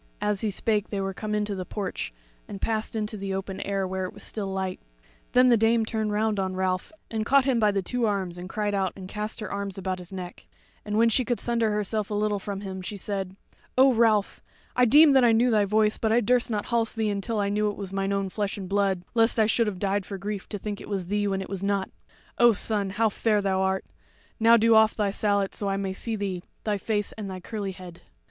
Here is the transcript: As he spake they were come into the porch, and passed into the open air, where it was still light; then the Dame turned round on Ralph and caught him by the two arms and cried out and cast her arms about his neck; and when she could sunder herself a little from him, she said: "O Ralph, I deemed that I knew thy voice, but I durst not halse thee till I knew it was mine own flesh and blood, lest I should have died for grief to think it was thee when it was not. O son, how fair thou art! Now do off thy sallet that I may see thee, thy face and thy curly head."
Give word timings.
As 0.19 0.41
he 0.41 0.49
spake 0.49 0.89
they 0.89 0.99
were 0.99 1.13
come 1.13 1.35
into 1.35 1.53
the 1.53 1.63
porch, 1.63 2.11
and 2.47 2.59
passed 2.59 2.95
into 2.95 3.17
the 3.17 3.35
open 3.35 3.61
air, 3.61 3.87
where 3.87 4.05
it 4.05 4.13
was 4.13 4.23
still 4.23 4.47
light; 4.51 4.79
then 5.33 5.49
the 5.49 5.57
Dame 5.57 5.85
turned 5.85 6.11
round 6.11 6.39
on 6.39 6.55
Ralph 6.55 6.91
and 7.11 7.23
caught 7.23 7.45
him 7.45 7.59
by 7.59 7.69
the 7.69 7.83
two 7.83 8.07
arms 8.07 8.39
and 8.39 8.49
cried 8.49 8.73
out 8.73 8.93
and 8.95 9.07
cast 9.07 9.41
her 9.41 9.51
arms 9.51 9.77
about 9.77 9.99
his 9.99 10.11
neck; 10.11 10.47
and 10.83 10.97
when 10.97 11.09
she 11.09 11.23
could 11.23 11.39
sunder 11.39 11.69
herself 11.69 12.09
a 12.09 12.15
little 12.15 12.39
from 12.39 12.61
him, 12.61 12.81
she 12.81 12.97
said: 12.97 13.35
"O 13.77 13.93
Ralph, 13.93 14.41
I 14.75 14.85
deemed 14.85 15.15
that 15.15 15.23
I 15.23 15.33
knew 15.33 15.51
thy 15.51 15.65
voice, 15.65 15.99
but 15.99 16.11
I 16.11 16.19
durst 16.19 16.49
not 16.49 16.65
halse 16.65 16.93
thee 16.93 17.13
till 17.21 17.39
I 17.39 17.49
knew 17.49 17.69
it 17.69 17.77
was 17.77 17.93
mine 17.93 18.11
own 18.11 18.29
flesh 18.29 18.57
and 18.57 18.67
blood, 18.67 19.03
lest 19.13 19.37
I 19.39 19.45
should 19.45 19.67
have 19.67 19.77
died 19.77 20.03
for 20.03 20.17
grief 20.17 20.49
to 20.49 20.57
think 20.57 20.81
it 20.81 20.89
was 20.89 21.05
thee 21.05 21.27
when 21.27 21.43
it 21.43 21.47
was 21.47 21.61
not. 21.61 21.91
O 22.39 22.53
son, 22.53 22.89
how 22.89 23.09
fair 23.09 23.39
thou 23.39 23.61
art! 23.61 23.85
Now 24.39 24.57
do 24.57 24.73
off 24.73 24.95
thy 24.95 25.11
sallet 25.11 25.51
that 25.51 25.67
I 25.67 25.77
may 25.77 25.93
see 25.93 26.15
thee, 26.15 26.41
thy 26.63 26.79
face 26.79 27.11
and 27.11 27.29
thy 27.29 27.39
curly 27.39 27.73
head." 27.73 28.01